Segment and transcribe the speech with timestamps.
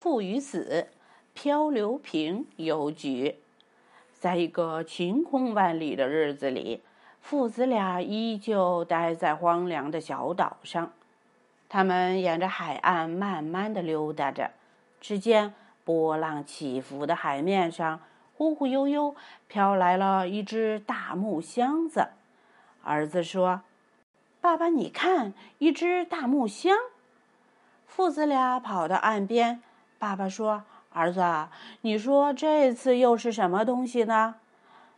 [0.00, 0.86] 父与子，
[1.34, 3.34] 漂流瓶邮局。
[4.12, 6.82] 在一个晴空万里的日子里，
[7.20, 10.92] 父子俩依旧待在荒凉的小岛上。
[11.68, 14.52] 他们沿着海岸慢慢的溜达着，
[15.00, 18.00] 只见波浪起伏的海面上，
[18.36, 19.16] 忽忽悠悠
[19.48, 22.10] 飘来了一只大木箱子。
[22.84, 23.62] 儿子说
[24.40, 26.76] ：“爸爸，你看，一只大木箱。”
[27.84, 29.60] 父子俩跑到岸边。
[29.98, 30.62] 爸爸说
[30.94, 31.48] ：“儿子，
[31.80, 34.36] 你说这次又是什么东西呢？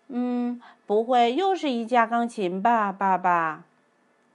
[0.08, 3.64] 嗯，不会又是一架钢琴吧，爸爸？”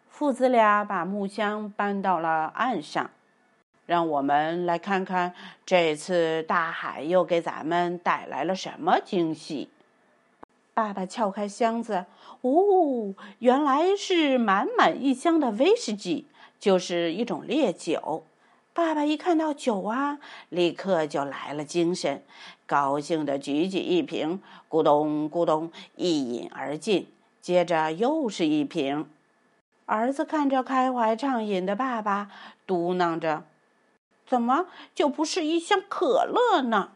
[0.10, 3.12] 父子俩把木箱搬到了岸上，
[3.86, 5.34] 让我们来看看
[5.66, 9.70] 这次大海又给咱们带来了什么惊喜。
[10.74, 12.06] 爸爸撬开箱子，
[12.42, 16.26] 哦，原来是满满一箱的威士忌，
[16.60, 18.24] 就是一种烈酒。
[18.76, 22.22] 爸爸一看到酒啊，立刻就来了精神，
[22.68, 27.08] 高兴地举起一瓶，咕咚咕咚一饮而尽。
[27.40, 29.08] 接着又是一瓶。
[29.86, 32.30] 儿子看着开怀畅饮的爸爸，
[32.68, 33.46] 嘟囔着
[34.28, 36.90] ：“怎么就不是一箱可乐呢？”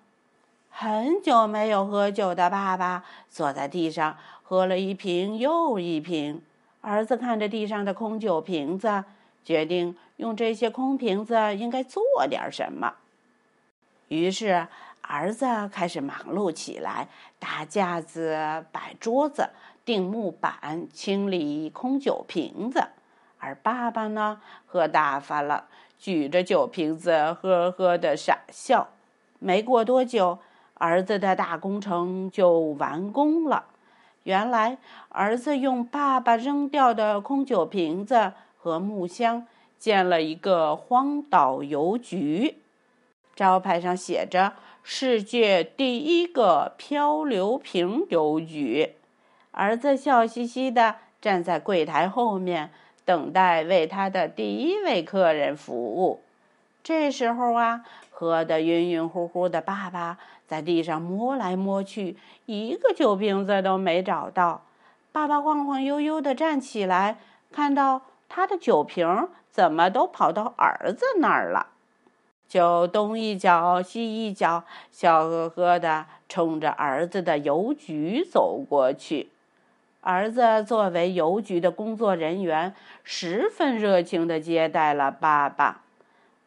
[0.69, 6.41] 很久没有喝酒的爸爸坐在地上，喝了一瓶又一瓶。
[6.81, 9.05] 儿子看着地上的空酒瓶子。
[9.43, 12.93] 决定用这些空瓶子应该做点什么。
[14.09, 14.67] 于是
[15.01, 17.07] 儿子开始忙碌起来，
[17.39, 19.49] 搭架子、摆桌子、
[19.85, 22.87] 钉木板、清理空酒瓶子。
[23.39, 25.65] 而爸爸呢，喝大发了，
[25.97, 28.89] 举着酒瓶子呵呵的傻笑。
[29.39, 30.39] 没过多久，
[30.73, 33.65] 儿子的大工程就完工了。
[34.23, 34.77] 原来，
[35.09, 38.33] 儿子用爸爸扔掉的空酒瓶子。
[38.61, 42.57] 和木箱建了一个荒岛邮局，
[43.33, 48.95] 招牌上写着“世界第一个漂流瓶邮局”。
[49.51, 52.71] 儿子笑嘻嘻地站在柜台后面，
[53.05, 56.21] 等待为他的第一位客人服务。
[56.83, 64.63] 这时候啊，喝得晕晕乎乎的爸爸在地上摸来摸去，一个酒瓶子都没找到。
[65.13, 67.17] 爸爸晃晃悠悠地站起来，
[67.53, 68.01] 看到。
[68.29, 71.67] 他的酒瓶怎么都跑到儿子那儿了？
[72.47, 79.29] 就东一脚西一脚，笑呵呵的冲着儿子的邮局走过去。
[80.01, 82.73] 儿子作为邮局的工作人员，
[83.03, 85.81] 十分热情的接待了爸爸。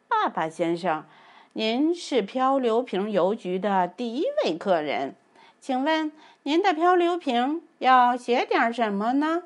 [0.09, 1.04] 爸爸先生，
[1.53, 5.15] 您是漂流瓶邮局的第一位客人，
[5.60, 6.10] 请问
[6.44, 9.42] 您的漂流瓶要写点什么呢？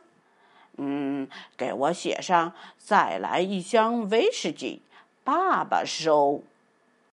[0.77, 4.83] 嗯，给我写上，再来一箱威士忌，
[5.25, 6.43] 爸爸收。